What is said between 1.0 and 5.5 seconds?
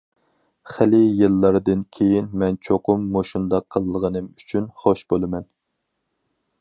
يىللاردىن كېيىن مەن چوقۇم مۇشۇنداق قىلغىنىم ئۈچۈن خوش بولىمەن.